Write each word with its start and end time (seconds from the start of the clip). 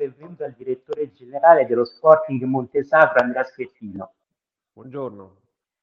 benvenuto 0.00 0.44
al 0.44 0.54
direttore 0.56 1.12
generale 1.12 1.66
dello 1.66 1.84
Sporting 1.84 2.42
Montesacro, 2.44 3.20
Andrea 3.20 3.44
Schettino. 3.44 4.12
Buongiorno. 4.72 5.36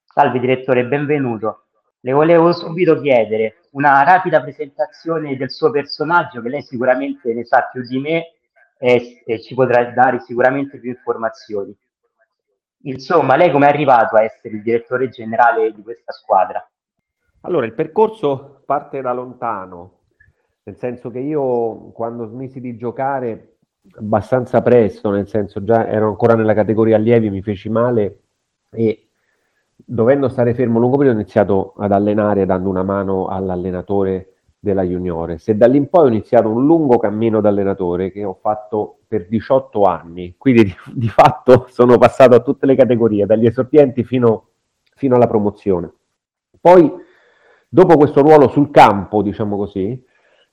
Salve 0.06 0.40
direttore, 0.40 0.88
benvenuto. 0.88 1.66
Le 2.00 2.12
volevo 2.14 2.52
subito 2.52 3.00
chiedere 3.00 3.58
una 3.74 4.02
rapida 4.04 4.42
presentazione 4.42 5.38
del 5.38 5.52
suo 5.52 5.70
personaggio, 5.70 6.42
che 6.42 6.50
lei 6.50 6.64
sicuramente 6.64 7.32
ne 7.32 7.46
sa 7.46 7.70
più 7.72 7.84
di 7.84 8.00
me 8.00 8.34
e, 8.80 9.22
e 9.24 9.40
ci 9.40 9.54
potrà 9.54 9.92
dare 9.92 10.20
sicuramente 10.22 10.80
più 10.80 10.90
informazioni. 10.90 11.78
Insomma, 12.86 13.36
lei 13.36 13.52
come 13.52 13.68
è 13.68 13.70
arrivato 13.70 14.16
a 14.16 14.24
essere 14.24 14.56
il 14.56 14.64
direttore 14.64 15.10
generale 15.10 15.72
di 15.74 15.84
questa 15.84 16.12
squadra? 16.12 16.68
Allora, 17.42 17.68
il 17.68 17.74
percorso 17.76 18.64
parte 18.66 19.00
da 19.00 19.14
lontano, 19.14 20.00
nel 20.64 20.76
senso 20.78 21.12
che 21.12 21.20
io 21.20 21.92
quando 21.92 22.26
smisi 22.26 22.60
di 22.60 22.76
giocare 22.78 23.57
abbastanza 23.96 24.62
presto, 24.62 25.10
nel 25.10 25.28
senso 25.28 25.64
già 25.64 25.88
ero 25.88 26.08
ancora 26.08 26.36
nella 26.36 26.54
categoria 26.54 26.96
allievi, 26.96 27.30
mi 27.30 27.42
feci 27.42 27.70
male 27.70 28.20
e 28.72 29.08
dovendo 29.76 30.28
stare 30.28 30.54
fermo 30.54 30.80
lungo 30.80 30.98
periodo 30.98 31.18
ho 31.18 31.22
iniziato 31.22 31.74
ad 31.78 31.92
allenare 31.92 32.46
dando 32.46 32.70
una 32.70 32.84
mano 32.84 33.28
all'allenatore 33.28 34.34
della 34.60 34.84
Juniores 34.84 35.48
e 35.48 35.56
da 35.56 35.68
lì 35.68 35.78
in 35.78 35.88
poi 35.88 36.06
ho 36.06 36.08
iniziato 36.08 36.50
un 36.50 36.66
lungo 36.66 36.98
cammino 36.98 37.42
da 37.42 37.50
allenatore 37.50 38.12
che 38.12 38.24
ho 38.24 38.38
fatto 38.42 39.00
per 39.08 39.28
18 39.28 39.84
anni, 39.84 40.36
quindi 40.38 40.66
di, 40.66 40.76
di 40.94 41.08
fatto 41.08 41.68
sono 41.70 41.98
passato 41.98 42.36
a 42.36 42.42
tutte 42.42 42.66
le 42.66 42.76
categorie, 42.76 43.26
dagli 43.26 43.46
esordienti 43.46 44.04
fino, 44.04 44.50
fino 44.96 45.16
alla 45.16 45.28
promozione. 45.28 45.92
Poi, 46.60 46.92
dopo 47.70 47.96
questo 47.96 48.22
ruolo 48.22 48.50
sul 48.50 48.72
campo, 48.72 49.22
diciamo 49.22 49.56
così, 49.56 50.04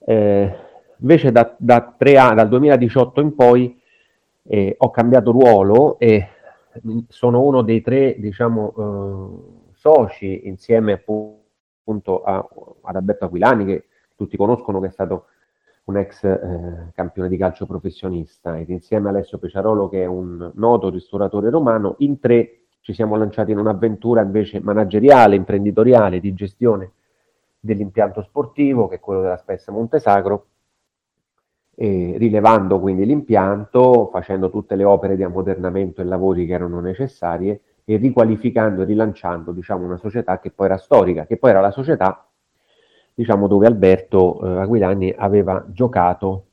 eh, 0.05 0.55
invece 0.99 1.31
da, 1.31 1.55
da 1.57 1.93
tre 1.97 2.17
anni, 2.17 2.35
dal 2.35 2.49
2018 2.49 3.21
in 3.21 3.35
poi 3.35 3.79
eh, 4.43 4.75
ho 4.77 4.91
cambiato 4.91 5.31
ruolo 5.31 5.97
e 5.99 6.29
sono 7.07 7.41
uno 7.41 7.61
dei 7.61 7.81
tre, 7.81 8.15
diciamo, 8.19 8.73
eh, 8.77 9.71
soci 9.73 10.47
insieme 10.47 10.93
appunto 10.93 12.23
a, 12.23 12.45
ad 12.81 12.95
Alberto 12.95 13.25
Aquilani, 13.25 13.65
che 13.65 13.85
tutti 14.15 14.37
conoscono, 14.37 14.79
che 14.79 14.87
è 14.87 14.91
stato 14.91 15.27
un 15.85 15.97
ex 15.97 16.23
eh, 16.23 16.91
campione 16.93 17.29
di 17.29 17.37
calcio 17.37 17.65
professionista, 17.65 18.57
ed 18.57 18.69
insieme 18.69 19.07
a 19.07 19.11
Alessio 19.11 19.37
Peciarolo, 19.37 19.89
che 19.89 20.03
è 20.03 20.05
un 20.05 20.51
noto 20.55 20.89
ristoratore 20.89 21.49
romano, 21.49 21.95
in 21.99 22.19
tre 22.19 22.59
ci 22.81 22.93
siamo 22.93 23.15
lanciati 23.15 23.51
in 23.51 23.57
un'avventura 23.57 24.21
invece 24.21 24.59
manageriale, 24.59 25.35
imprenditoriale, 25.35 26.19
di 26.19 26.33
gestione 26.33 26.91
dell'impianto 27.59 28.21
sportivo, 28.21 28.87
che 28.87 28.95
è 28.95 28.99
quello 28.99 29.21
della 29.21 29.37
Spessa 29.37 29.71
Montesagro, 29.71 30.45
e 31.75 32.15
rilevando 32.17 32.79
quindi 32.79 33.05
l'impianto, 33.05 34.09
facendo 34.11 34.49
tutte 34.49 34.75
le 34.75 34.85
opere 34.85 35.15
di 35.15 35.23
ammodernamento 35.23 36.01
e 36.01 36.05
lavori 36.05 36.45
che 36.45 36.53
erano 36.53 36.79
necessarie 36.79 37.61
e 37.83 37.97
riqualificando 37.97 38.81
e 38.81 38.85
rilanciando 38.85 39.51
diciamo, 39.51 39.85
una 39.85 39.97
società 39.97 40.39
che 40.39 40.51
poi 40.51 40.67
era 40.67 40.77
storica, 40.77 41.25
che 41.25 41.37
poi 41.37 41.51
era 41.51 41.61
la 41.61 41.71
società 41.71 42.27
diciamo, 43.13 43.47
dove 43.47 43.67
Alberto 43.67 44.41
eh, 44.41 44.61
Aguilani 44.61 45.13
aveva 45.17 45.65
giocato 45.67 46.47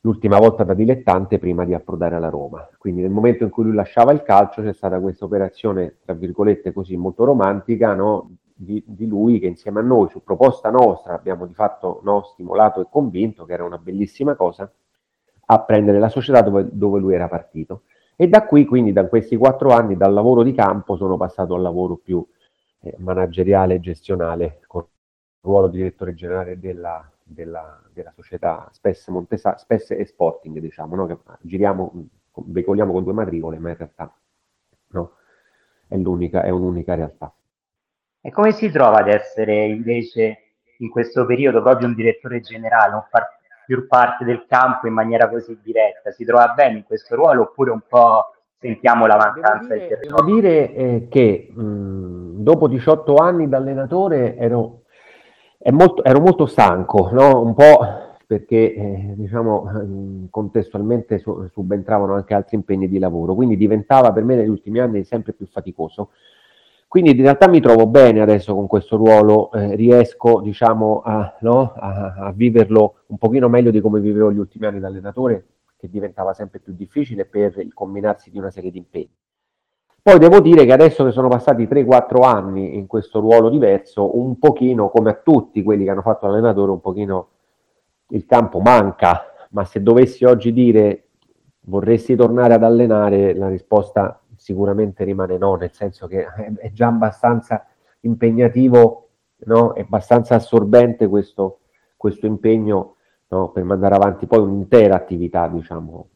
l'ultima 0.00 0.38
volta 0.38 0.64
da 0.64 0.74
dilettante 0.74 1.38
prima 1.38 1.64
di 1.64 1.74
approdare 1.74 2.14
alla 2.14 2.28
Roma. 2.28 2.68
Quindi 2.78 3.02
nel 3.02 3.10
momento 3.10 3.44
in 3.44 3.50
cui 3.50 3.64
lui 3.64 3.74
lasciava 3.74 4.12
il 4.12 4.22
calcio 4.22 4.62
c'è 4.62 4.72
stata 4.72 5.00
questa 5.00 5.24
operazione, 5.24 5.96
tra 6.04 6.14
virgolette, 6.14 6.72
così 6.72 6.96
molto 6.96 7.24
romantica, 7.24 7.94
no? 7.94 8.30
Di, 8.60 8.82
di, 8.84 9.06
lui 9.06 9.38
che 9.38 9.46
insieme 9.46 9.78
a 9.78 9.84
noi, 9.84 10.08
su 10.08 10.22
proposta 10.24 10.68
nostra, 10.68 11.14
abbiamo 11.14 11.46
di 11.46 11.54
fatto 11.54 12.00
no, 12.02 12.22
stimolato 12.24 12.80
e 12.80 12.86
convinto 12.90 13.44
che 13.44 13.52
era 13.52 13.64
una 13.64 13.78
bellissima 13.78 14.34
cosa, 14.34 14.70
a 15.50 15.60
prendere 15.62 16.00
la 16.00 16.08
società 16.08 16.42
dove, 16.42 16.66
dove 16.70 16.98
lui 16.98 17.14
era 17.14 17.28
partito. 17.28 17.82
E 18.16 18.26
da 18.28 18.44
qui, 18.46 18.64
quindi, 18.64 18.92
da 18.92 19.06
questi 19.06 19.36
quattro 19.36 19.70
anni, 19.70 19.96
dal 19.96 20.12
lavoro 20.12 20.42
di 20.42 20.52
campo, 20.52 20.96
sono 20.96 21.16
passato 21.16 21.54
al 21.54 21.62
lavoro 21.62 21.96
più 21.96 22.26
eh, 22.80 22.94
manageriale 22.98 23.74
e 23.74 23.80
gestionale, 23.80 24.60
con 24.66 24.82
il 24.82 24.88
ruolo 25.40 25.68
di 25.68 25.76
direttore 25.76 26.14
generale 26.14 26.58
della, 26.58 27.08
della, 27.22 27.80
della 27.92 28.10
società 28.10 28.68
Spesse, 28.72 29.12
Montesa, 29.12 29.56
Spesse 29.56 29.96
e 29.96 30.04
Sporting, 30.04 30.58
diciamo, 30.58 30.96
no? 30.96 31.06
che 31.06 31.16
giriamo, 31.42 31.92
veicoliamo 32.46 32.92
con 32.92 33.04
due 33.04 33.12
matricole, 33.12 33.58
ma 33.60 33.70
in 33.70 33.76
realtà 33.76 34.12
no, 34.88 35.12
è, 35.86 35.94
è 35.94 36.50
un'unica 36.50 36.94
realtà. 36.96 37.32
E 38.28 38.30
come 38.30 38.52
si 38.52 38.70
trova 38.70 38.98
ad 38.98 39.08
essere 39.08 39.64
invece 39.64 40.36
in 40.80 40.90
questo 40.90 41.24
periodo 41.24 41.62
proprio 41.62 41.88
un 41.88 41.94
direttore 41.94 42.40
generale, 42.40 42.90
non 42.92 43.06
far 43.08 43.26
più 43.64 43.86
parte 43.86 44.26
del 44.26 44.44
campo 44.46 44.86
in 44.86 44.92
maniera 44.92 45.30
così 45.30 45.58
diretta? 45.62 46.10
Si 46.10 46.26
trova 46.26 46.48
bene 46.48 46.76
in 46.76 46.84
questo 46.84 47.14
ruolo 47.14 47.44
oppure 47.44 47.70
un 47.70 47.80
po' 47.88 48.34
sentiamo 48.58 49.06
la 49.06 49.16
mancanza 49.16 49.68
devo 49.72 49.86
dire, 49.86 49.98
Devo 50.00 50.24
dire 50.24 50.74
eh, 50.74 51.06
che 51.08 51.50
mh, 51.50 52.42
dopo 52.42 52.68
18 52.68 53.14
anni 53.14 53.48
da 53.48 53.56
allenatore 53.56 54.36
ero, 54.36 54.82
molto, 55.70 56.04
ero 56.04 56.20
molto 56.20 56.44
stanco, 56.44 57.08
no? 57.10 57.40
un 57.40 57.54
po' 57.54 57.78
perché 58.26 58.74
eh, 58.74 59.12
diciamo, 59.16 60.28
contestualmente 60.28 61.18
su, 61.18 61.48
subentravano 61.50 62.12
anche 62.12 62.34
altri 62.34 62.56
impegni 62.56 62.90
di 62.90 62.98
lavoro, 62.98 63.34
quindi 63.34 63.56
diventava 63.56 64.12
per 64.12 64.24
me 64.24 64.34
negli 64.34 64.50
ultimi 64.50 64.80
anni 64.80 65.02
sempre 65.04 65.32
più 65.32 65.46
faticoso. 65.46 66.10
Quindi 66.88 67.10
in 67.10 67.20
realtà 67.20 67.48
mi 67.48 67.60
trovo 67.60 67.86
bene 67.86 68.22
adesso 68.22 68.54
con 68.54 68.66
questo 68.66 68.96
ruolo, 68.96 69.52
eh, 69.52 69.76
riesco 69.76 70.40
diciamo, 70.40 71.02
a, 71.04 71.36
no, 71.40 71.74
a, 71.76 72.14
a, 72.14 72.32
viverlo 72.32 73.00
un 73.08 73.18
pochino 73.18 73.50
meglio 73.50 73.70
di 73.70 73.82
come 73.82 74.00
vivevo 74.00 74.32
gli 74.32 74.38
ultimi 74.38 74.64
anni 74.64 74.80
da 74.80 74.86
allenatore, 74.88 75.46
che 75.76 75.90
diventava 75.90 76.32
sempre 76.32 76.60
più 76.60 76.72
difficile 76.74 77.26
per 77.26 77.58
il 77.58 77.74
combinarsi 77.74 78.30
di 78.30 78.38
una 78.38 78.50
serie 78.50 78.70
di 78.70 78.78
impegni. 78.78 79.10
Poi 80.00 80.18
devo 80.18 80.40
dire 80.40 80.64
che 80.64 80.72
adesso 80.72 81.04
che 81.04 81.10
sono 81.10 81.28
passati 81.28 81.64
3-4 81.64 82.24
anni 82.24 82.76
in 82.76 82.86
questo 82.86 83.20
ruolo 83.20 83.50
diverso, 83.50 84.18
un 84.18 84.38
pochino 84.38 84.88
come 84.88 85.10
a 85.10 85.20
tutti 85.22 85.62
quelli 85.62 85.84
che 85.84 85.90
hanno 85.90 86.00
fatto 86.00 86.26
l'allenatore, 86.26 86.70
un 86.70 86.80
pochino 86.80 87.28
il 88.08 88.24
campo 88.24 88.60
manca, 88.60 89.24
ma 89.50 89.66
se 89.66 89.82
dovessi 89.82 90.24
oggi 90.24 90.54
dire 90.54 91.08
vorresti 91.66 92.16
tornare 92.16 92.54
ad 92.54 92.62
allenare, 92.62 93.34
la 93.34 93.48
risposta 93.48 94.18
sicuramente 94.48 95.04
rimane 95.04 95.36
no, 95.36 95.56
nel 95.56 95.72
senso 95.72 96.06
che 96.06 96.26
è 96.56 96.72
già 96.72 96.86
abbastanza 96.86 97.66
impegnativo, 98.00 99.10
no? 99.44 99.74
è 99.74 99.82
abbastanza 99.82 100.36
assorbente 100.36 101.06
questo, 101.06 101.60
questo 101.98 102.24
impegno 102.24 102.96
no? 103.28 103.50
per 103.50 103.64
mandare 103.64 103.96
avanti 103.96 104.26
poi 104.26 104.38
un'intera 104.38 104.96
attività, 104.96 105.48
diciamo, 105.48 106.08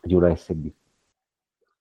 di 0.00 0.14
una 0.14 0.32
SB. 0.32 0.70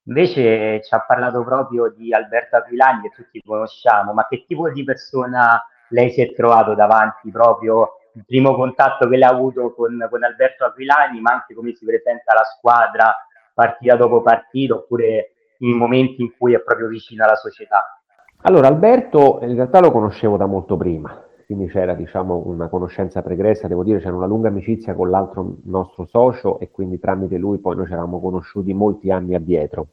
Invece 0.06 0.82
ci 0.82 0.96
ha 0.96 1.02
parlato 1.02 1.44
proprio 1.44 1.94
di 1.96 2.12
Alberto 2.12 2.56
Aquilani, 2.56 3.04
che 3.04 3.10
tutti 3.10 3.40
conosciamo, 3.46 4.12
ma 4.14 4.26
che 4.28 4.46
tipo 4.48 4.72
di 4.72 4.84
persona 4.84 5.64
lei 5.90 6.10
si 6.10 6.22
è 6.22 6.34
trovato 6.34 6.74
davanti 6.74 7.30
proprio 7.30 7.98
il 8.16 8.26
primo 8.26 8.56
contatto 8.56 9.08
che 9.08 9.18
lei 9.18 9.30
ha 9.30 9.32
avuto 9.32 9.72
con, 9.76 10.08
con 10.10 10.24
Alberto 10.24 10.66
Aquilani, 10.66 11.22
ma 11.22 11.34
anche 11.34 11.54
come 11.54 11.76
si 11.76 11.86
presenta 11.86 12.34
la 12.34 12.44
squadra 12.44 13.14
partita 13.54 13.96
dopo 13.96 14.24
partita, 14.24 14.74
oppure 14.74 15.31
in 15.62 15.78
momenti 15.78 16.22
in 16.22 16.32
cui 16.38 16.54
è 16.54 16.62
proprio 16.62 16.88
vicino 16.88 17.24
alla 17.24 17.36
società? 17.36 18.02
Allora, 18.44 18.68
Alberto 18.68 19.40
in 19.44 19.56
realtà 19.56 19.80
lo 19.80 19.92
conoscevo 19.92 20.38
da 20.38 20.46
molto 20.46 20.78
prima, 20.78 21.24
quindi 21.46 21.68
c'era 21.68 21.94
diciamo, 21.94 22.44
una 22.46 22.70
conoscenza 22.70 23.22
pregressa, 23.22 23.68
devo 23.68 23.84
dire 23.84 24.00
c'era 24.00 24.16
una 24.16 24.26
lunga 24.26 24.48
amicizia 24.48 24.96
con 24.96 25.10
l'altro 25.10 25.58
nostro 25.64 26.06
socio 26.06 26.60
e 26.60 26.72
quindi 26.72 27.00
tramite 27.00 27.38
lui 27.38 27.60
poi 27.60 27.76
noi 27.76 27.86
ci 27.86 27.92
eravamo 27.92 28.20
conosciuti 28.20 28.74
molti 28.74 29.12
anni 29.12 29.36
addietro. 29.36 29.88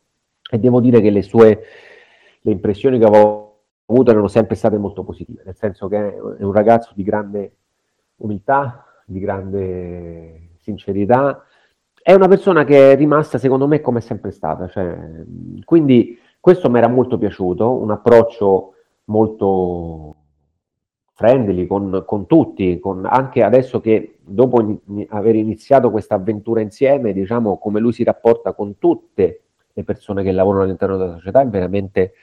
E 0.50 0.58
devo 0.58 0.80
dire 0.80 1.00
che 1.00 1.10
le 1.10 1.22
sue 1.22 1.62
le 2.40 2.52
impressioni 2.52 2.98
che 2.98 3.04
avevo 3.04 3.64
avuto 3.86 4.10
erano 4.10 4.28
sempre 4.28 4.54
state 4.54 4.78
molto 4.78 5.04
positive, 5.04 5.42
nel 5.44 5.56
senso 5.56 5.88
che 5.88 6.14
è 6.14 6.20
un 6.42 6.52
ragazzo 6.52 6.92
di 6.94 7.02
grande 7.02 7.56
umiltà, 8.16 8.84
di 9.04 9.18
grande 9.18 10.50
sincerità, 10.60 11.44
è 12.08 12.14
una 12.14 12.26
persona 12.26 12.64
che 12.64 12.92
è 12.92 12.96
rimasta 12.96 13.36
secondo 13.36 13.66
me 13.66 13.82
come 13.82 13.98
è 13.98 14.00
sempre 14.00 14.30
stata, 14.30 14.66
cioè, 14.66 14.96
quindi 15.62 16.18
questo 16.40 16.70
mi 16.70 16.78
era 16.78 16.88
molto 16.88 17.18
piaciuto, 17.18 17.70
un 17.70 17.90
approccio 17.90 18.72
molto 19.04 20.16
friendly 21.12 21.66
con, 21.66 22.04
con 22.06 22.26
tutti, 22.26 22.78
con, 22.78 23.04
anche 23.04 23.42
adesso 23.42 23.82
che 23.82 24.20
dopo 24.24 24.80
in, 24.86 25.04
aver 25.10 25.34
iniziato 25.34 25.90
questa 25.90 26.14
avventura 26.14 26.62
insieme, 26.62 27.12
diciamo 27.12 27.58
come 27.58 27.78
lui 27.78 27.92
si 27.92 28.04
rapporta 28.04 28.54
con 28.54 28.78
tutte 28.78 29.42
le 29.70 29.84
persone 29.84 30.22
che 30.22 30.32
lavorano 30.32 30.64
all'interno 30.64 30.96
della 30.96 31.16
società 31.16 31.42
è 31.42 31.46
veramente, 31.46 32.14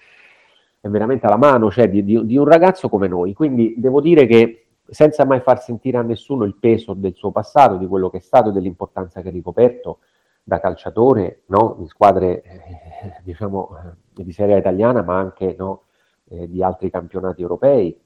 è 0.82 0.88
veramente 0.88 1.28
alla 1.28 1.38
mano, 1.38 1.70
cioè 1.70 1.92
di, 1.92 2.04
di, 2.04 2.26
di 2.26 2.38
un 2.38 2.46
ragazzo 2.46 2.90
come 2.90 3.08
noi. 3.08 3.34
Quindi 3.34 3.76
devo 3.78 4.02
dire 4.02 4.26
che 4.26 4.65
senza 4.88 5.26
mai 5.26 5.40
far 5.40 5.62
sentire 5.62 5.98
a 5.98 6.02
nessuno 6.02 6.44
il 6.44 6.56
peso 6.56 6.94
del 6.94 7.16
suo 7.16 7.32
passato, 7.32 7.78
di 7.78 7.88
quello 7.88 8.10
che 8.10 8.18
è 8.18 8.22
stato 8.22 8.50
e 8.50 8.52
dell'importanza 8.52 9.22
che 9.22 9.30
ha 9.30 9.32
ricoperto 9.32 10.00
da 10.44 10.60
calciatore 10.60 11.42
no? 11.48 11.78
in 11.80 11.88
squadre 11.88 12.42
eh, 12.44 13.20
diciamo, 13.24 13.70
eh, 14.16 14.24
di 14.24 14.32
serie 14.32 14.58
italiana, 14.58 15.02
ma 15.02 15.18
anche 15.18 15.56
no? 15.58 15.84
eh, 16.30 16.48
di 16.48 16.62
altri 16.62 16.90
campionati 16.90 17.42
europei, 17.42 18.00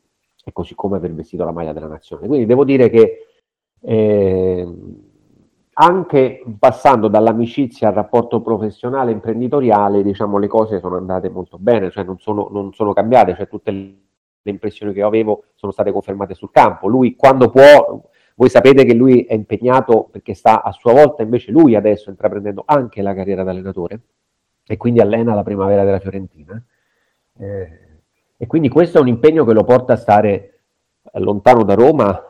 e 0.44 0.52
così 0.54 0.74
come 0.74 0.98
aver 0.98 1.14
vestito 1.14 1.44
la 1.44 1.52
maglia 1.52 1.74
della 1.74 1.88
nazione. 1.88 2.28
Quindi 2.28 2.46
devo 2.46 2.64
dire 2.64 2.90
che 2.90 3.26
eh, 3.82 4.76
anche 5.74 6.44
passando 6.58 7.08
dall'amicizia 7.08 7.90
al 7.90 7.94
rapporto 7.94 8.42
professionale 8.42 9.12
imprenditoriale, 9.12 10.02
diciamo, 10.02 10.38
le 10.38 10.48
cose 10.48 10.80
sono 10.80 10.96
andate 10.96 11.30
molto 11.30 11.58
bene, 11.58 11.90
cioè 11.92 12.04
non 12.04 12.20
sono, 12.20 12.48
non 12.52 12.74
sono 12.74 12.94
cambiate, 12.94 13.36
cioè 13.36 13.48
tutte 13.48 13.72
le 13.72 13.96
impressioni 14.44 14.94
che 14.94 15.02
avevo 15.02 15.44
sono 15.56 15.72
state 15.72 15.92
confermate 15.92 16.34
sul 16.34 16.52
campo. 16.52 16.88
Lui 16.88 17.16
quando 17.16 17.50
può, 17.50 18.02
voi 18.36 18.50
sapete 18.50 18.86
che 18.86 18.94
lui 18.94 19.24
è 19.24 19.34
impegnato 19.34 20.08
perché 20.12 20.34
sta 20.34 20.64
a 20.64 20.72
sua 20.72 20.94
volta 20.94 21.24
invece 21.24 21.52
lui 21.52 21.76
adesso 21.76 22.10
intraprendendo 22.10 22.64
anche 22.66 23.02
la 23.02 23.14
carriera 23.14 23.44
da 23.44 23.52
allenatore 23.52 24.00
e 24.66 24.78
quindi 24.78 25.02
allena 25.02 25.34
la 25.34 25.44
primavera 25.44 25.84
della 25.84 26.00
Fiorentina. 26.00 26.62
Eh, 27.38 27.80
e 28.38 28.48
quindi 28.48 28.70
questo 28.70 29.00
è 29.00 29.02
un 29.02 29.08
impegno 29.08 29.44
che 29.44 29.54
lo 29.54 29.64
porta 29.64 29.94
a 29.94 29.98
stare 29.98 30.60
lontano 31.14 31.64
da 31.64 31.74
Roma 31.74 32.24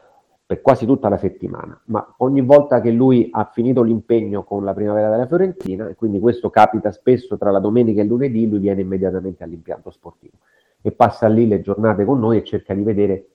per 0.45 0.61
quasi 0.61 0.87
tutta 0.87 1.09
la 1.09 1.17
settimana, 1.17 1.79
ma 1.85 2.15
ogni 2.19 2.41
volta 2.41 2.81
che 2.81 2.89
lui 2.89 3.29
ha 3.31 3.47
finito 3.53 3.83
l'impegno 3.83 4.43
con 4.43 4.63
la 4.63 4.73
primavera 4.73 5.11
della 5.11 5.27
Fiorentina, 5.27 5.87
e 5.87 5.93
quindi 5.93 6.19
questo 6.19 6.49
capita 6.49 6.91
spesso 6.91 7.37
tra 7.37 7.51
la 7.51 7.59
domenica 7.59 7.99
e 7.99 8.03
il 8.03 8.09
lunedì, 8.09 8.49
lui 8.49 8.57
viene 8.57 8.81
immediatamente 8.81 9.43
all'impianto 9.43 9.91
sportivo 9.91 10.37
e 10.81 10.91
passa 10.91 11.27
lì 11.27 11.47
le 11.47 11.61
giornate 11.61 12.05
con 12.05 12.19
noi 12.19 12.37
e 12.37 12.43
cerca 12.43 12.73
di 12.73 12.83
vedere 12.83 13.27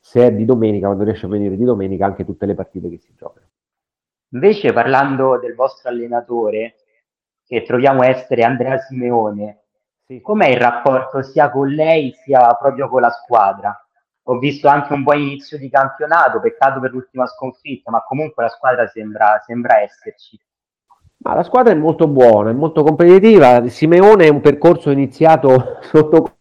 se 0.00 0.26
è 0.26 0.32
di 0.32 0.44
domenica, 0.44 0.86
quando 0.86 1.04
riesce 1.04 1.26
a 1.26 1.28
venire 1.28 1.56
di 1.56 1.64
domenica, 1.64 2.06
anche 2.06 2.24
tutte 2.24 2.46
le 2.46 2.54
partite 2.54 2.88
che 2.88 2.98
si 2.98 3.14
giocano. 3.16 3.46
Invece 4.30 4.72
parlando 4.72 5.38
del 5.38 5.54
vostro 5.54 5.90
allenatore, 5.90 6.76
che 7.44 7.62
troviamo 7.62 8.02
essere 8.02 8.42
Andrea 8.42 8.78
Simeone, 8.78 9.62
sì. 10.06 10.20
com'è 10.20 10.48
il 10.48 10.60
rapporto 10.60 11.22
sia 11.22 11.50
con 11.50 11.68
lei 11.68 12.12
sia 12.24 12.54
proprio 12.54 12.88
con 12.88 13.00
la 13.00 13.10
squadra? 13.10 13.82
ho 14.24 14.38
visto 14.38 14.68
anche 14.68 14.92
un 14.92 15.02
buon 15.02 15.18
inizio 15.18 15.58
di 15.58 15.68
campionato, 15.68 16.40
peccato 16.40 16.78
per 16.80 16.92
l'ultima 16.92 17.26
sconfitta, 17.26 17.90
ma 17.90 18.02
comunque 18.02 18.44
la 18.44 18.50
squadra 18.50 18.86
sembra, 18.86 19.42
sembra 19.44 19.80
esserci. 19.80 20.38
Ma 21.18 21.34
la 21.34 21.42
squadra 21.42 21.72
è 21.72 21.76
molto 21.76 22.06
buona, 22.08 22.50
è 22.50 22.52
molto 22.52 22.82
competitiva. 22.82 23.66
Simeone 23.68 24.26
è 24.26 24.28
un 24.28 24.40
percorso 24.40 24.90
iniziato 24.90 25.78
sotto 25.82 26.38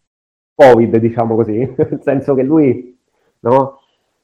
Covid, 0.62 0.98
diciamo 0.98 1.36
così, 1.36 1.58
nel 1.76 2.00
senso 2.04 2.36
che 2.36 2.44
lui 2.44 2.98
no, 3.40 3.80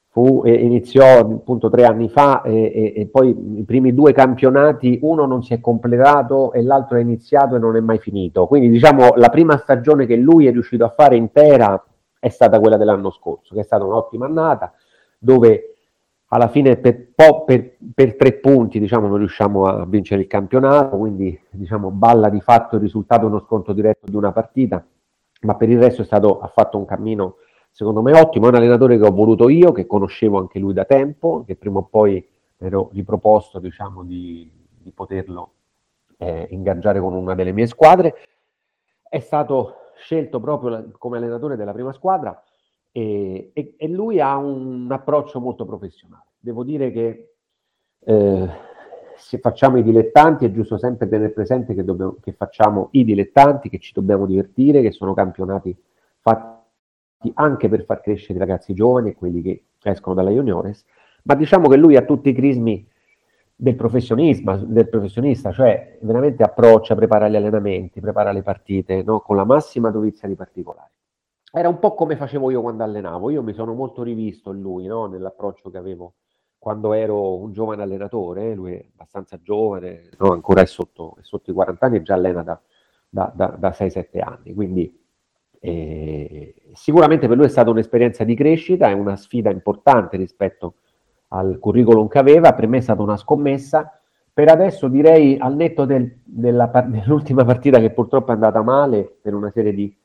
fu, 0.09 0.43
eh, 0.45 0.53
iniziò 0.53 1.19
appunto 1.19 1.69
tre 1.69 1.85
anni 1.85 2.09
fa 2.09 2.41
e, 2.41 2.53
e, 2.53 2.93
e, 2.95 3.05
poi 3.07 3.29
i 3.59 3.63
primi 3.63 3.93
due 3.93 4.13
campionati, 4.13 4.99
uno 5.01 5.25
non 5.25 5.43
si 5.43 5.53
è 5.53 5.59
completato 5.59 6.53
e 6.53 6.61
l'altro 6.61 6.97
è 6.97 7.01
iniziato 7.01 7.55
e 7.55 7.59
non 7.59 7.75
è 7.75 7.79
mai 7.79 7.99
finito. 7.99 8.47
Quindi 8.47 8.69
diciamo 8.69 9.13
la 9.15 9.29
prima 9.29 9.57
stagione 9.57 10.05
che 10.05 10.15
lui 10.15 10.47
è 10.47 10.51
riuscito 10.51 10.85
a 10.85 10.89
fare 10.89 11.15
intera 11.15 11.83
è 12.19 12.29
stata 12.29 12.59
quella 12.59 12.77
dell'anno 12.77 13.11
scorso, 13.11 13.53
che 13.53 13.61
è 13.61 13.63
stata 13.63 13.83
un'ottima 13.83 14.25
annata, 14.25 14.73
dove 15.19 15.75
alla 16.29 16.49
fine 16.49 16.77
per, 16.77 17.13
per, 17.45 17.77
per, 17.93 18.15
tre 18.15 18.33
punti 18.33 18.79
diciamo, 18.79 19.07
non 19.07 19.17
riusciamo 19.17 19.65
a 19.65 19.85
vincere 19.85 20.21
il 20.21 20.27
campionato, 20.27 20.97
quindi 20.97 21.39
diciamo, 21.49 21.89
balla 21.89 22.29
di 22.29 22.41
fatto 22.41 22.75
il 22.75 22.81
risultato 22.81 23.27
uno 23.27 23.43
sconto 23.45 23.71
diretto 23.71 24.07
di 24.09 24.15
una 24.15 24.31
partita, 24.31 24.85
ma 25.41 25.55
per 25.55 25.69
il 25.69 25.79
resto 25.79 26.01
è 26.01 26.05
stato, 26.05 26.39
ha 26.39 26.47
fatto 26.47 26.77
un 26.77 26.85
cammino 26.85 27.37
secondo 27.69 28.01
me 28.01 28.19
ottimo, 28.19 28.45
è 28.45 28.49
un 28.49 28.55
allenatore 28.55 28.97
che 28.97 29.05
ho 29.05 29.11
voluto 29.11 29.49
io, 29.49 29.71
che 29.71 29.85
conoscevo 29.85 30.39
anche 30.39 30.57
lui 30.57 30.73
da 30.73 30.85
tempo, 30.85 31.43
che 31.45 31.55
prima 31.55 31.79
o 31.79 31.83
poi 31.83 32.27
ero 32.57 32.89
riproposto 32.91 33.59
diciamo, 33.59 34.03
di, 34.03 34.49
di 34.81 34.91
poterlo 34.91 35.51
eh, 36.17 36.47
ingaggiare 36.49 36.99
con 36.99 37.13
una 37.13 37.35
delle 37.35 37.51
mie 37.51 37.67
squadre. 37.67 38.15
È 39.07 39.19
stato 39.19 39.91
scelto 39.97 40.39
proprio 40.39 40.91
come 40.97 41.17
allenatore 41.17 41.55
della 41.55 41.71
prima 41.71 41.93
squadra 41.93 42.41
e, 42.91 43.51
e, 43.53 43.75
e 43.77 43.87
lui 43.87 44.19
ha 44.19 44.35
un 44.37 44.87
approccio 44.91 45.39
molto 45.39 45.65
professionale. 45.65 46.25
Devo 46.39 46.63
dire 46.63 46.91
che 46.91 47.33
eh, 47.99 48.49
se 49.17 49.39
facciamo 49.39 49.77
i 49.77 49.83
dilettanti 49.83 50.45
è 50.45 50.51
giusto 50.51 50.77
sempre 50.77 51.07
tenere 51.07 51.31
presente 51.31 51.73
che, 51.73 51.83
dobbiamo, 51.83 52.17
che 52.21 52.33
facciamo 52.33 52.89
i 52.91 53.03
dilettanti, 53.03 53.69
che 53.69 53.79
ci 53.79 53.91
dobbiamo 53.93 54.25
divertire, 54.25 54.81
che 54.81 54.91
sono 54.91 55.13
campionati 55.13 55.75
fatti 56.19 56.55
anche 57.33 57.67
per 57.67 57.83
far 57.83 58.01
crescere 58.01 58.35
i 58.35 58.39
ragazzi 58.39 58.73
giovani 58.73 59.09
e 59.09 59.15
quelli 59.15 59.41
che 59.41 59.63
escono 59.83 60.15
dalla 60.15 60.29
juniores, 60.29 60.85
ma 61.23 61.35
diciamo 61.35 61.67
che 61.67 61.77
lui 61.77 61.95
ha 61.95 62.03
tutti 62.03 62.29
i 62.29 62.33
crismi 62.33 62.87
del 63.59 63.75
del 63.75 64.89
professionista, 64.89 65.51
cioè 65.51 65.97
veramente 66.01 66.43
approccia, 66.43 66.93
prepara 66.93 67.27
gli 67.27 67.35
allenamenti, 67.35 67.99
prepara 67.99 68.31
le 68.31 68.43
partite, 68.43 69.01
no? 69.01 69.21
con 69.21 69.35
la 69.35 69.45
massima 69.45 69.89
dovizia 69.89 70.27
di 70.27 70.35
particolari. 70.35 70.91
Era 71.51 71.67
un 71.67 71.79
po' 71.79 71.95
come 71.95 72.15
facevo 72.15 72.51
io 72.51 72.61
quando 72.61 72.83
allenavo, 72.83 73.31
io 73.31 73.41
mi 73.41 73.53
sono 73.53 73.73
molto 73.73 74.03
rivisto 74.03 74.51
in 74.51 74.61
lui, 74.61 74.85
no? 74.85 75.07
nell'approccio 75.07 75.71
che 75.71 75.77
avevo 75.77 76.13
quando 76.67 76.91
ero 76.91 77.37
un 77.37 77.53
giovane 77.53 77.81
allenatore, 77.81 78.53
lui 78.53 78.73
è 78.73 78.85
abbastanza 78.91 79.39
giovane, 79.41 80.09
no? 80.17 80.33
ancora 80.33 80.59
è 80.59 80.65
sotto, 80.65 81.15
è 81.17 81.23
sotto, 81.23 81.49
i 81.49 81.53
40 81.53 81.85
anni 81.85 81.95
e 81.95 82.01
già 82.01 82.13
allena 82.15 82.43
da, 82.43 82.59
da, 83.07 83.31
da, 83.33 83.55
da 83.57 83.69
6-7 83.69 84.19
anni, 84.21 84.53
quindi 84.53 85.01
eh, 85.61 86.53
sicuramente 86.73 87.29
per 87.29 87.37
lui 87.37 87.45
è 87.45 87.49
stata 87.49 87.69
un'esperienza 87.69 88.25
di 88.25 88.35
crescita, 88.35 88.89
è 88.89 88.91
una 88.91 89.15
sfida 89.15 89.49
importante 89.49 90.17
rispetto 90.17 90.73
al 91.29 91.57
curriculum 91.57 92.09
che 92.09 92.19
aveva, 92.19 92.51
per 92.51 92.67
me 92.67 92.79
è 92.79 92.81
stata 92.81 93.01
una 93.01 93.15
scommessa. 93.15 94.01
Per 94.33 94.49
adesso 94.49 94.89
direi 94.89 95.37
al 95.39 95.55
netto 95.55 95.85
del, 95.85 96.19
della, 96.25 96.65
dell'ultima 96.85 97.45
partita 97.45 97.79
che 97.79 97.91
purtroppo 97.91 98.31
è 98.31 98.33
andata 98.33 98.61
male 98.61 99.19
per 99.21 99.33
una 99.33 99.51
serie 99.51 99.73
di, 99.73 99.97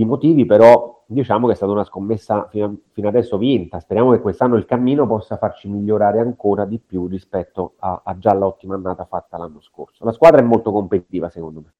di 0.00 0.06
motivi, 0.06 0.46
però 0.46 1.04
diciamo 1.06 1.46
che 1.46 1.52
è 1.52 1.56
stata 1.56 1.72
una 1.72 1.84
scommessa 1.84 2.48
fino, 2.48 2.78
fino, 2.92 3.08
adesso 3.08 3.36
vinta. 3.36 3.80
Speriamo 3.80 4.12
che 4.12 4.20
quest'anno 4.20 4.56
il 4.56 4.64
cammino 4.64 5.06
possa 5.06 5.36
farci 5.36 5.68
migliorare 5.68 6.20
ancora 6.20 6.64
di 6.64 6.78
più 6.78 7.06
rispetto 7.06 7.74
a, 7.78 8.00
a 8.04 8.16
già 8.16 8.32
l'ottima 8.32 8.76
annata 8.76 9.04
fatta 9.04 9.36
l'anno 9.36 9.60
scorso. 9.60 10.04
La 10.04 10.12
squadra 10.12 10.40
è 10.40 10.44
molto 10.44 10.72
competitiva 10.72 11.28
secondo 11.28 11.60
me. 11.60 11.74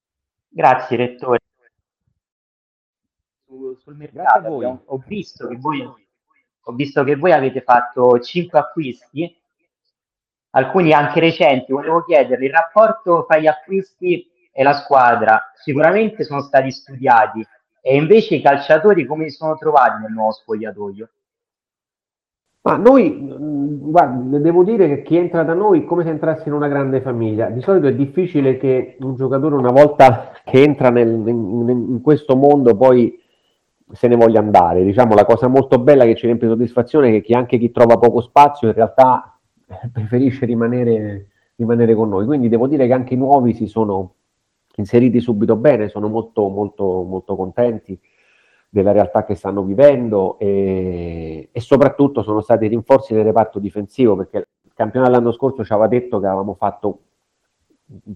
Grazie 0.47 0.97
Rettore. 0.97 1.39
sul 3.79 3.95
mercato 3.95 4.81
ho 4.85 5.03
visto 5.05 5.47
che 5.47 5.57
voi 5.57 6.09
ho 6.65 6.73
visto 6.73 7.03
che 7.03 7.15
voi 7.15 7.31
avete 7.31 7.61
fatto 7.61 8.19
5 8.19 8.59
acquisti, 8.59 9.35
alcuni 10.51 10.93
anche 10.93 11.19
recenti. 11.19 11.71
Volevo 11.71 12.03
chiederle 12.03 12.45
il 12.45 12.51
rapporto 12.51 13.25
tra 13.27 13.39
gli 13.39 13.47
acquisti 13.47 14.29
e 14.51 14.61
la 14.63 14.73
squadra. 14.73 15.51
Sicuramente 15.55 16.23
sono 16.23 16.41
stati 16.41 16.69
studiati 16.69 17.43
e 17.81 17.95
invece 17.95 18.35
i 18.35 18.41
calciatori 18.41 19.05
come 19.05 19.29
si 19.29 19.35
sono 19.37 19.57
trovati 19.57 20.01
nel 20.03 20.11
nuovo 20.11 20.31
spogliatoio? 20.31 21.09
Ma 22.63 22.77
noi, 22.77 23.17
guarda, 23.19 24.37
devo 24.37 24.63
dire 24.63 24.87
che 24.87 25.01
chi 25.01 25.17
entra 25.17 25.43
da 25.43 25.55
noi 25.55 25.79
è 25.79 25.83
come 25.83 26.03
se 26.03 26.09
entrasse 26.09 26.47
in 26.47 26.53
una 26.53 26.67
grande 26.67 27.01
famiglia. 27.01 27.49
Di 27.49 27.59
solito 27.59 27.87
è 27.87 27.95
difficile 27.95 28.57
che 28.57 28.97
un 28.99 29.15
giocatore 29.15 29.55
una 29.55 29.71
volta 29.71 30.31
che 30.43 30.61
entra 30.61 30.91
nel, 30.91 31.07
in, 31.07 31.67
in, 31.67 32.01
questo 32.01 32.35
mondo 32.35 32.75
poi 32.77 33.19
se 33.91 34.07
ne 34.07 34.15
voglia 34.15 34.41
andare. 34.41 34.83
Diciamo 34.83 35.15
la 35.15 35.25
cosa 35.25 35.47
molto 35.47 35.79
bella 35.79 36.05
che 36.05 36.13
ci 36.15 36.27
riempie 36.27 36.49
soddisfazione 36.49 37.15
è 37.15 37.21
che 37.23 37.35
anche 37.35 37.57
chi 37.57 37.71
trova 37.71 37.97
poco 37.97 38.21
spazio 38.21 38.67
in 38.67 38.75
realtà 38.75 39.39
preferisce 39.91 40.45
rimanere, 40.45 41.29
rimanere 41.55 41.95
con 41.95 42.09
noi. 42.09 42.27
Quindi 42.27 42.47
devo 42.47 42.67
dire 42.67 42.85
che 42.85 42.93
anche 42.93 43.15
i 43.15 43.17
nuovi 43.17 43.55
si 43.55 43.65
sono 43.65 44.17
inseriti 44.75 45.19
subito 45.19 45.55
bene, 45.55 45.89
sono 45.89 46.07
molto, 46.07 46.47
molto, 46.47 47.03
molto 47.03 47.35
contenti 47.35 47.99
della 48.69 48.91
realtà 48.91 49.25
che 49.25 49.35
stanno 49.35 49.63
vivendo 49.63 50.39
e, 50.39 51.49
e, 51.51 51.59
soprattutto 51.59 52.23
sono 52.23 52.39
stati 52.39 52.67
rinforzi 52.67 53.13
nel 53.13 53.25
reparto 53.25 53.59
difensivo 53.59 54.15
perché 54.15 54.37
il 54.61 54.71
campionato 54.73 55.11
l'anno 55.11 55.33
scorso 55.33 55.65
ci 55.65 55.73
aveva 55.73 55.89
detto 55.89 56.19
che 56.19 56.25
avevamo 56.25 56.53
fatto 56.53 56.99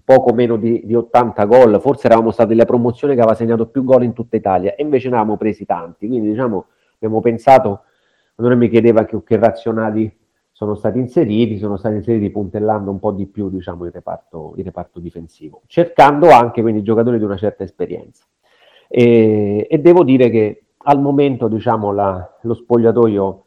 poco 0.02 0.32
meno 0.32 0.56
di, 0.56 0.80
di 0.84 0.94
80 0.94 1.44
gol, 1.44 1.80
forse 1.80 2.06
eravamo 2.06 2.30
stati 2.30 2.54
la 2.54 2.64
promozione 2.64 3.14
che 3.14 3.20
aveva 3.20 3.36
segnato 3.36 3.66
più 3.66 3.84
gol 3.84 4.04
in 4.04 4.14
tutta 4.14 4.36
Italia 4.36 4.74
e 4.74 4.82
invece 4.82 5.08
ne 5.10 5.16
avevamo 5.16 5.36
presi 5.36 5.66
tanti, 5.66 6.06
quindi 6.06 6.30
diciamo 6.30 6.66
abbiamo 6.94 7.20
pensato, 7.20 7.82
allora 8.36 8.54
mi 8.54 8.70
chiedeva 8.70 9.04
che, 9.04 9.22
che 9.22 9.36
razionali 9.36 10.10
sono 10.56 10.74
stati 10.74 10.98
inseriti, 10.98 11.58
sono 11.58 11.76
stati 11.76 11.96
inseriti 11.96 12.30
puntellando 12.30 12.90
un 12.90 12.98
po' 12.98 13.12
di 13.12 13.26
più 13.26 13.50
diciamo, 13.50 13.84
il, 13.84 13.92
reparto, 13.92 14.54
il 14.56 14.64
reparto 14.64 15.00
difensivo, 15.00 15.60
cercando 15.66 16.30
anche 16.30 16.62
quindi 16.62 16.82
giocatori 16.82 17.18
di 17.18 17.24
una 17.24 17.36
certa 17.36 17.62
esperienza. 17.62 18.24
E, 18.88 19.66
e 19.68 19.78
devo 19.78 20.02
dire 20.02 20.30
che 20.30 20.64
al 20.78 20.98
momento 20.98 21.48
diciamo, 21.48 21.92
la, 21.92 22.38
lo 22.40 22.54
spogliatoio 22.54 23.44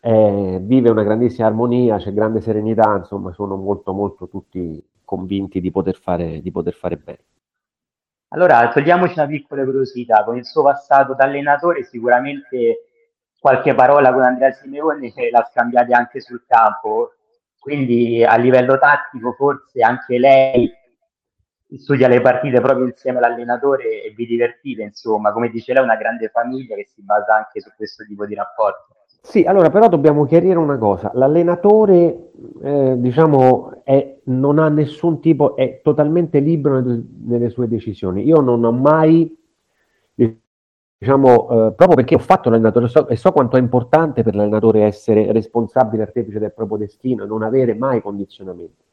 eh, 0.00 0.58
vive 0.62 0.88
una 0.88 1.02
grandissima 1.02 1.46
armonia, 1.46 1.98
c'è 1.98 2.14
grande 2.14 2.40
serenità, 2.40 2.96
insomma 2.96 3.34
sono 3.34 3.56
molto 3.56 3.92
molto 3.92 4.26
tutti 4.26 4.82
convinti 5.04 5.60
di 5.60 5.70
poter 5.70 5.96
fare, 5.96 6.40
di 6.40 6.50
poter 6.50 6.72
fare 6.72 6.96
bene. 6.96 7.24
Allora, 8.28 8.66
togliamoci 8.72 9.18
una 9.18 9.26
piccola 9.26 9.62
curiosità, 9.62 10.24
con 10.24 10.38
il 10.38 10.46
suo 10.46 10.62
passato 10.62 11.12
da 11.12 11.24
allenatore 11.24 11.84
sicuramente 11.84 12.89
qualche 13.40 13.74
parola 13.74 14.12
con 14.12 14.22
Andrea 14.22 14.52
Simeone 14.52 15.12
l'ha 15.30 15.48
scambiata 15.50 15.96
anche 15.96 16.20
sul 16.20 16.44
campo, 16.46 17.14
quindi 17.58 18.22
a 18.22 18.36
livello 18.36 18.78
tattico 18.78 19.32
forse 19.32 19.82
anche 19.82 20.18
lei 20.18 20.70
studia 21.78 22.08
le 22.08 22.20
partite 22.20 22.60
proprio 22.60 22.86
insieme 22.86 23.18
all'allenatore 23.18 24.02
e 24.02 24.12
vi 24.14 24.26
divertite, 24.26 24.82
insomma, 24.82 25.32
come 25.32 25.50
dice 25.50 25.72
lei, 25.72 25.82
una 25.82 25.96
grande 25.96 26.28
famiglia 26.28 26.74
che 26.74 26.88
si 26.92 27.02
basa 27.02 27.34
anche 27.36 27.60
su 27.60 27.70
questo 27.76 28.04
tipo 28.04 28.26
di 28.26 28.34
rapporto. 28.34 28.94
Sì, 29.22 29.44
allora 29.44 29.68
però 29.68 29.88
dobbiamo 29.88 30.24
chiarire 30.24 30.56
una 30.56 30.78
cosa, 30.78 31.10
l'allenatore 31.14 32.30
eh, 32.62 32.94
diciamo 32.96 33.82
è, 33.84 34.18
non 34.24 34.58
ha 34.58 34.68
nessun 34.70 35.20
tipo, 35.20 35.56
è 35.56 35.80
totalmente 35.82 36.38
libero 36.38 36.80
nelle 36.80 37.50
sue 37.50 37.68
decisioni. 37.68 38.24
Io 38.24 38.40
non 38.40 38.64
ho 38.64 38.72
mai, 38.72 39.36
diciamo, 41.00 41.68
eh, 41.68 41.72
proprio 41.72 41.96
perché 41.96 42.14
ho 42.14 42.18
fatto 42.18 42.50
l'allenatore 42.50 42.88
so, 42.88 43.08
e 43.08 43.16
so 43.16 43.32
quanto 43.32 43.56
è 43.56 43.60
importante 43.60 44.22
per 44.22 44.34
l'allenatore 44.34 44.82
essere 44.82 45.32
responsabile 45.32 46.02
artefice 46.02 46.38
del 46.38 46.52
proprio 46.52 46.76
destino 46.76 47.24
e 47.24 47.26
non 47.26 47.42
avere 47.42 47.74
mai 47.74 48.02
condizionamenti. 48.02 48.84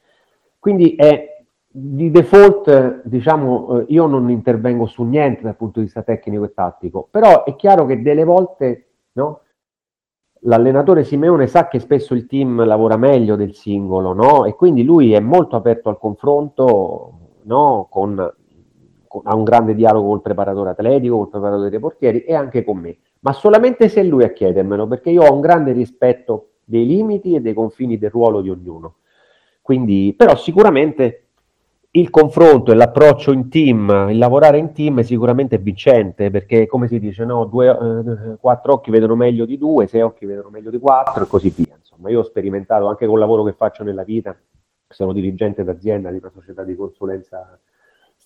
Quindi 0.58 0.96
è 0.96 1.44
di 1.68 2.10
default, 2.10 3.02
diciamo, 3.04 3.82
eh, 3.82 3.86
io 3.90 4.08
non 4.08 4.30
intervengo 4.30 4.86
su 4.86 5.04
niente 5.04 5.42
dal 5.42 5.58
punto 5.58 5.80
di 5.80 5.86
vista 5.86 6.02
tecnico 6.02 6.46
e 6.46 6.54
tattico, 6.54 7.10
però 7.12 7.44
è 7.44 7.58
chiaro 7.58 7.86
che 7.86 8.02
delle 8.02 8.24
volte, 8.24 8.88
no? 9.14 9.42
l'allenatore 10.42 11.04
Simeone 11.04 11.48
sa 11.48 11.68
che 11.68 11.80
spesso 11.80 12.14
il 12.14 12.26
team 12.26 12.64
lavora 12.64 12.96
meglio 12.96 13.36
del 13.36 13.54
singolo, 13.54 14.14
no? 14.14 14.46
E 14.46 14.54
quindi 14.56 14.84
lui 14.84 15.12
è 15.12 15.20
molto 15.20 15.58
aperto 15.58 15.90
al 15.90 16.00
confronto, 16.00 17.20
no? 17.44 17.88
Con, 17.90 18.34
ha 19.24 19.36
un 19.36 19.44
grande 19.44 19.76
dialogo 19.76 20.10
col 20.10 20.22
preparatore 20.22 20.72
atletico, 20.72 21.18
col 21.18 21.30
preparatore 21.30 21.70
dei 21.70 21.80
portieri 21.80 22.24
e 22.24 22.36
anche 22.36 22.64
con 22.64 22.78
me, 22.78 22.98
ma 23.22 23.34
solamente 23.34 23.90
se 23.90 24.04
lui 24.04 24.24
a 24.24 24.32
chiedermelo, 24.32 24.88
perché 24.88 25.10
io 25.10 25.24
ho 25.24 25.34
un 25.34 25.42
grande 25.42 25.72
rispetto 25.72 26.50
dei 26.64 26.86
limiti 26.86 27.36
e 27.36 27.42
dei 27.42 27.54
confini 27.54 27.98
del 27.98 28.10
ruolo 28.10 28.42
di 28.42 28.50
ognuno. 28.50 28.96
Quindi, 29.62 30.14
però 30.16 30.36
sicuramente 30.36 31.24
il 31.92 32.10
confronto 32.10 32.72
e 32.72 32.76
l'approccio 32.76 33.32
in 33.32 33.50
team, 33.50 34.08
il 34.10 34.18
lavorare 34.18 34.58
in 34.58 34.72
team 34.72 35.00
è 35.00 35.04
sicuramente 35.04 35.58
vincente 35.58 36.30
perché 36.30 36.68
come 36.68 36.88
si 36.88 37.00
dice, 37.00 37.26
no, 37.26 37.46
due, 37.46 37.70
eh, 37.70 38.38
quattro 38.40 38.74
occhi 38.74 38.92
vedono 38.92 39.16
meglio 39.16 39.46
di 39.46 39.58
due, 39.58 39.88
sei 39.88 40.02
occhi 40.02 40.26
vedono 40.26 40.50
meglio 40.50 40.70
di 40.70 40.78
quattro 40.78 41.24
e 41.24 41.28
così 41.28 41.52
via. 41.56 41.76
Insomma, 41.76 42.10
io 42.10 42.20
ho 42.20 42.24
sperimentato 42.24 42.88
anche 42.88 43.08
col 43.08 43.20
lavoro 43.20 43.44
che 43.44 43.54
faccio 43.54 43.84
nella 43.84 44.04
vita, 44.04 44.38
sono 44.88 45.12
dirigente 45.12 45.64
d'azienda 45.64 46.12
di 46.12 46.18
una 46.18 46.30
società 46.30 46.64
di 46.64 46.76
consulenza 46.76 47.60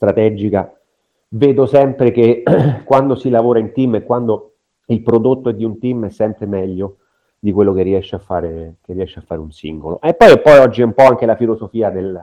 strategica, 0.01 0.75
vedo 1.29 1.67
sempre 1.67 2.09
che 2.09 2.41
quando 2.85 3.13
si 3.13 3.29
lavora 3.29 3.59
in 3.59 3.71
team 3.71 3.95
e 3.95 4.03
quando 4.03 4.53
il 4.87 5.03
prodotto 5.03 5.49
è 5.49 5.53
di 5.53 5.63
un 5.63 5.77
team 5.77 6.07
è 6.07 6.09
sempre 6.09 6.47
meglio 6.47 6.97
di 7.37 7.51
quello 7.51 7.71
che 7.71 7.83
riesce 7.83 8.15
a 8.15 8.19
fare, 8.19 8.77
riesce 8.87 9.19
a 9.19 9.21
fare 9.21 9.39
un 9.39 9.51
singolo. 9.51 10.01
E 10.01 10.15
poi, 10.15 10.39
poi 10.41 10.57
oggi 10.57 10.81
è 10.81 10.85
un 10.85 10.93
po' 10.93 11.03
anche 11.03 11.27
la 11.27 11.35
filosofia 11.35 11.91
del, 11.91 12.19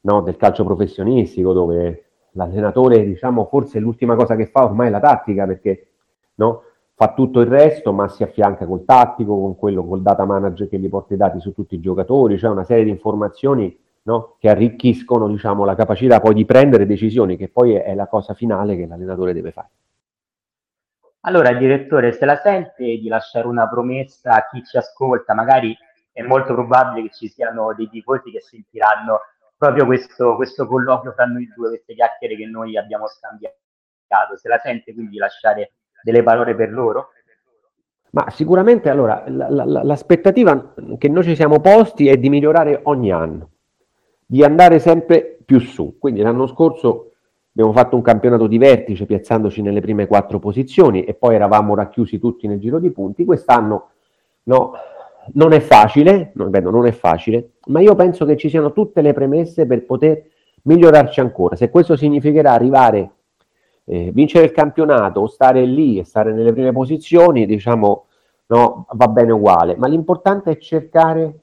no, 0.00 0.22
del 0.22 0.36
calcio 0.36 0.64
professionistico, 0.64 1.52
dove 1.52 2.04
l'allenatore, 2.32 3.04
diciamo, 3.04 3.44
forse 3.44 3.78
l'ultima 3.78 4.16
cosa 4.16 4.34
che 4.34 4.46
fa 4.46 4.64
ormai 4.64 4.88
è 4.88 4.90
la 4.90 5.00
tattica, 5.00 5.46
perché 5.46 5.88
no, 6.36 6.62
fa 6.94 7.12
tutto 7.12 7.40
il 7.40 7.46
resto, 7.46 7.92
ma 7.92 8.08
si 8.08 8.22
affianca 8.22 8.66
col 8.66 8.84
tattico, 8.84 9.38
con 9.38 9.56
quello, 9.56 9.84
col 9.84 10.02
data 10.02 10.24
manager 10.24 10.68
che 10.68 10.78
gli 10.78 10.88
porta 10.88 11.14
i 11.14 11.18
dati 11.18 11.40
su 11.40 11.52
tutti 11.52 11.74
i 11.74 11.80
giocatori, 11.80 12.38
cioè 12.38 12.50
una 12.50 12.64
serie 12.64 12.84
di 12.84 12.90
informazioni 12.90 13.78
no, 14.04 14.36
che 14.38 14.48
arricchiscono 14.48 15.28
diciamo, 15.28 15.64
la 15.64 15.74
capacità 15.74 16.20
poi 16.20 16.34
di 16.34 16.44
prendere 16.44 16.86
decisioni, 16.86 17.36
che 17.36 17.48
poi 17.48 17.74
è, 17.74 17.94
la 17.94 18.06
cosa 18.06 18.34
finale 18.34 18.76
che 18.76 18.86
l'allenatore 18.86 19.32
deve 19.32 19.52
fare. 19.52 19.68
Allora, 21.26 21.52
direttore, 21.54 22.12
se 22.12 22.26
la 22.26 22.36
sente 22.36 22.84
di 22.84 23.08
lasciare 23.08 23.46
una 23.46 23.68
promessa 23.68 24.34
a 24.34 24.46
chi 24.50 24.62
ci 24.62 24.76
ascolta, 24.76 25.32
magari 25.32 25.74
è 26.12 26.22
molto 26.22 26.52
probabile 26.52 27.08
che 27.08 27.14
ci 27.14 27.28
siano 27.28 27.72
dei 27.74 27.88
tifosi 27.88 28.30
che 28.30 28.40
sentiranno 28.40 29.20
proprio 29.56 29.86
questo, 29.86 30.36
questo 30.36 30.66
colloquio 30.66 31.12
fra 31.12 31.24
noi 31.24 31.50
due, 31.56 31.68
queste 31.68 31.94
chiacchiere 31.94 32.36
che 32.36 32.46
noi 32.46 32.76
abbiamo 32.76 33.06
scambiato. 33.06 33.56
Se 34.36 34.48
la 34.48 34.60
sente 34.62 34.92
quindi 34.92 35.16
lasciare 35.16 35.72
delle 36.02 36.22
parole 36.22 36.54
per 36.54 36.70
loro? 36.70 37.08
Ma 38.10 38.28
sicuramente 38.30 38.90
allora 38.90 39.24
la, 39.26 39.48
la, 39.48 39.64
l'aspettativa 39.64 40.74
che 40.98 41.08
noi 41.08 41.24
ci 41.24 41.34
siamo 41.34 41.60
posti 41.60 42.06
è 42.06 42.16
di 42.16 42.28
migliorare 42.28 42.80
ogni 42.84 43.10
anno, 43.10 43.53
di 44.26 44.42
andare 44.42 44.78
sempre 44.78 45.38
più 45.44 45.60
su. 45.60 45.96
Quindi 45.98 46.20
l'anno 46.20 46.46
scorso 46.46 47.12
abbiamo 47.52 47.72
fatto 47.72 47.96
un 47.96 48.02
campionato 48.02 48.46
di 48.46 48.58
vertice 48.58 49.06
piazzandoci 49.06 49.62
nelle 49.62 49.80
prime 49.80 50.06
quattro 50.06 50.38
posizioni 50.38 51.04
e 51.04 51.14
poi 51.14 51.34
eravamo 51.34 51.74
racchiusi 51.74 52.18
tutti 52.18 52.46
nel 52.46 52.58
giro 52.58 52.78
di 52.78 52.90
punti. 52.90 53.24
Quest'anno 53.24 53.90
no, 54.44 54.72
non 55.32 55.52
è 55.52 55.60
facile, 55.60 56.32
non, 56.34 56.50
beh, 56.50 56.60
non 56.60 56.86
è 56.86 56.92
facile, 56.92 57.52
ma 57.66 57.80
io 57.80 57.94
penso 57.94 58.24
che 58.24 58.36
ci 58.36 58.48
siano 58.48 58.72
tutte 58.72 59.00
le 59.02 59.12
premesse 59.12 59.66
per 59.66 59.84
poter 59.84 60.24
migliorarci 60.62 61.20
ancora. 61.20 61.56
Se 61.56 61.70
questo 61.70 61.96
significherà 61.96 62.52
arrivare, 62.52 63.10
eh, 63.84 64.10
vincere 64.12 64.46
il 64.46 64.52
campionato 64.52 65.20
o 65.20 65.26
stare 65.26 65.64
lì 65.64 65.98
e 65.98 66.04
stare 66.04 66.32
nelle 66.32 66.52
prime 66.52 66.72
posizioni, 66.72 67.46
diciamo, 67.46 68.06
no, 68.46 68.86
va 68.90 69.08
bene 69.08 69.32
uguale. 69.32 69.76
Ma 69.76 69.86
l'importante 69.86 70.50
è 70.50 70.58
cercare 70.58 71.40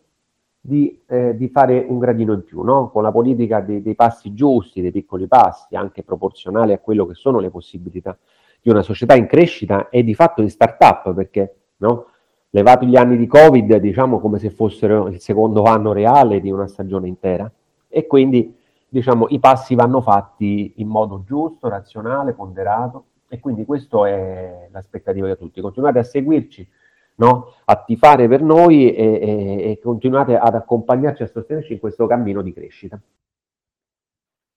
di, 0.64 1.02
eh, 1.08 1.36
di 1.36 1.50
fare 1.50 1.84
un 1.88 1.98
gradino 1.98 2.34
in 2.34 2.44
più, 2.44 2.62
no? 2.62 2.92
con 2.92 3.02
la 3.02 3.12
politica 3.12 3.62
dei, 3.62 3.82
dei 3.82 3.96
passi 3.96 4.34
giusti, 4.34 4.82
dei 4.82 4.92
piccoli 4.92 5.28
passi, 5.28 5.76
anche 5.76 6.04
proporzionali 6.04 6.72
a 6.72 6.78
quello 6.78 7.08
che 7.08 7.16
sono 7.16 7.40
le 7.40 7.50
possibilità 7.50 8.16
di 8.62 8.70
una 8.70 8.84
società 8.84 9.16
in 9.16 9.26
crescita 9.26 9.90
e 9.90 10.04
di 10.04 10.14
fatto 10.14 10.44
di 10.44 10.50
start-up, 10.50 11.14
perché 11.16 11.56
no? 11.78 12.06
levati 12.52 12.86
gli 12.86 12.96
anni 12.96 13.18
di 13.18 13.26
Covid, 13.26 13.78
diciamo 13.78 14.20
come 14.20 14.38
se 14.38 14.52
fossero 14.52 15.08
il 15.08 15.20
secondo 15.20 15.64
anno 15.66 15.94
reale 15.94 16.40
di 16.40 16.52
una 16.52 16.68
stagione 16.68 17.08
intera. 17.08 17.52
E 17.90 18.06
quindi, 18.06 18.56
diciamo, 18.88 19.26
i 19.30 19.40
passi 19.40 19.74
vanno 19.74 20.00
fatti 20.00 20.74
in 20.78 20.88
modo 20.88 21.24
giusto, 21.26 21.68
razionale, 21.70 22.34
ponderato. 22.34 23.06
E 23.28 23.40
quindi 23.40 23.66
questa 23.66 24.08
è 24.08 24.68
l'aspettativa 24.72 25.28
di 25.28 25.38
tutti. 25.38 25.62
Continuate 25.62 26.00
a 26.00 26.04
seguirci, 26.04 26.68
no? 27.16 27.54
a 27.66 27.84
tifare 27.84 28.28
per 28.28 28.42
noi 28.42 28.94
e, 28.94 29.04
e, 29.04 29.72
e 29.72 29.80
continuate 29.80 30.38
ad 30.38 30.56
accompagnarci, 30.56 31.24
a 31.24 31.28
sostenerci 31.28 31.74
in 31.74 31.80
questo 31.80 32.08
cammino 32.08 32.42
di 32.42 32.54
crescita. 32.54 33.00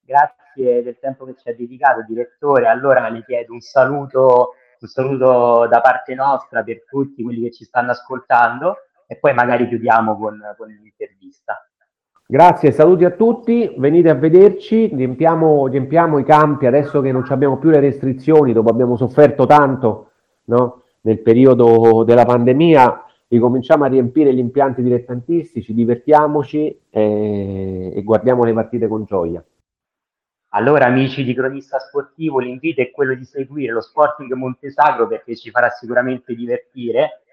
Grazie 0.00 0.82
del 0.82 0.98
tempo 0.98 1.24
che 1.24 1.34
ci 1.36 1.48
ha 1.48 1.54
dedicato, 1.54 2.04
direttore. 2.06 2.66
Allora 2.66 3.08
le 3.08 3.24
chiedo 3.24 3.52
un 3.52 3.60
saluto 3.60 4.54
un 4.84 4.88
saluto 4.88 5.66
da 5.66 5.80
parte 5.80 6.14
nostra 6.14 6.62
per 6.62 6.84
tutti 6.84 7.22
quelli 7.22 7.42
che 7.42 7.52
ci 7.52 7.64
stanno 7.64 7.92
ascoltando 7.92 8.76
e 9.06 9.16
poi 9.16 9.32
magari 9.32 9.66
chiudiamo 9.66 10.16
con, 10.16 10.38
con 10.56 10.68
l'intervista. 10.68 11.66
Grazie, 12.26 12.72
saluti 12.72 13.04
a 13.04 13.10
tutti, 13.10 13.74
venite 13.76 14.08
a 14.10 14.14
vederci, 14.14 14.86
riempiamo, 14.94 15.66
riempiamo, 15.66 16.18
i 16.18 16.24
campi 16.24 16.66
adesso 16.66 17.00
che 17.00 17.12
non 17.12 17.24
abbiamo 17.28 17.58
più 17.58 17.70
le 17.70 17.80
restrizioni, 17.80 18.52
dopo 18.52 18.70
abbiamo 18.70 18.96
sofferto 18.96 19.46
tanto 19.46 20.10
no? 20.44 20.83
Nel 21.04 21.20
periodo 21.20 22.02
della 22.04 22.24
pandemia, 22.24 23.04
ricominciamo 23.28 23.84
a 23.84 23.88
riempire 23.88 24.34
gli 24.34 24.38
impianti 24.38 24.82
dilettantistici, 24.82 25.74
divertiamoci 25.74 26.80
e, 26.90 27.92
e 27.94 28.02
guardiamo 28.02 28.44
le 28.44 28.52
partite 28.52 28.88
con 28.88 29.04
gioia. 29.04 29.44
Allora, 30.56 30.86
amici 30.86 31.24
di 31.24 31.34
Cronista 31.34 31.78
Sportivo, 31.78 32.38
l'invito 32.38 32.80
è 32.80 32.90
quello 32.90 33.14
di 33.14 33.24
seguire 33.24 33.72
lo 33.72 33.80
Sporting 33.80 34.32
Montesagro 34.34 35.08
perché 35.08 35.34
ci 35.36 35.50
farà 35.50 35.68
sicuramente 35.70 36.34
divertire. 36.34 37.24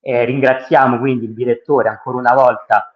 Eh, 0.00 0.24
ringraziamo 0.24 0.98
quindi 0.98 1.24
il 1.24 1.34
direttore 1.34 1.88
ancora 1.88 2.18
una 2.18 2.34
volta 2.34 2.92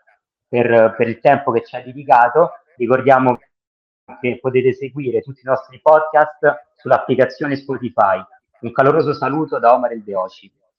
per, 0.46 0.94
per, 0.96 1.08
il 1.08 1.18
tempo 1.18 1.50
che 1.50 1.64
ci 1.64 1.74
ha 1.76 1.82
dedicato. 1.82 2.50
Ricordiamo 2.76 3.38
che 4.20 4.38
potete 4.38 4.74
seguire 4.74 5.22
tutti 5.22 5.40
i 5.40 5.48
nostri 5.48 5.80
podcast 5.80 6.72
sull'applicazione 6.76 7.56
Spotify. 7.56 8.22
Un 8.62 8.72
caloroso 8.72 9.14
saluto 9.14 9.58
da 9.58 9.74
Omar 9.74 9.92
El 9.92 10.02
Beoci. 10.02 10.50